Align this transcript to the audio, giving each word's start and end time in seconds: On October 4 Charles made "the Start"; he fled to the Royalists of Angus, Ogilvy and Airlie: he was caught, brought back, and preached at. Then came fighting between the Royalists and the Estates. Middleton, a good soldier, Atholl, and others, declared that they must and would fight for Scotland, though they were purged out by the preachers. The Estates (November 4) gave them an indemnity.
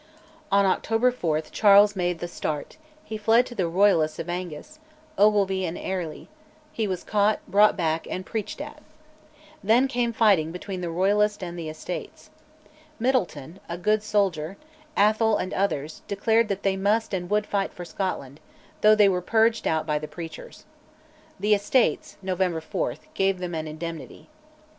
On 0.51 0.65
October 0.65 1.11
4 1.11 1.41
Charles 1.41 1.95
made 1.95 2.17
"the 2.17 2.27
Start"; 2.27 2.77
he 3.03 3.19
fled 3.19 3.45
to 3.45 3.53
the 3.53 3.67
Royalists 3.67 4.17
of 4.17 4.29
Angus, 4.31 4.79
Ogilvy 5.15 5.63
and 5.63 5.77
Airlie: 5.77 6.27
he 6.73 6.87
was 6.87 7.03
caught, 7.03 7.37
brought 7.47 7.77
back, 7.77 8.07
and 8.09 8.25
preached 8.25 8.59
at. 8.61 8.81
Then 9.63 9.87
came 9.87 10.11
fighting 10.11 10.51
between 10.51 10.81
the 10.81 10.89
Royalists 10.89 11.43
and 11.43 11.55
the 11.55 11.69
Estates. 11.69 12.31
Middleton, 12.97 13.59
a 13.69 13.77
good 13.77 14.01
soldier, 14.01 14.57
Atholl, 14.97 15.37
and 15.37 15.53
others, 15.53 16.01
declared 16.07 16.47
that 16.47 16.63
they 16.63 16.75
must 16.75 17.13
and 17.13 17.29
would 17.29 17.45
fight 17.45 17.71
for 17.71 17.85
Scotland, 17.85 18.39
though 18.81 18.95
they 18.95 19.07
were 19.07 19.21
purged 19.21 19.67
out 19.67 19.85
by 19.85 19.99
the 19.99 20.07
preachers. 20.07 20.65
The 21.39 21.53
Estates 21.53 22.17
(November 22.23 22.59
4) 22.59 22.95
gave 23.13 23.37
them 23.37 23.53
an 23.53 23.67
indemnity. 23.67 24.29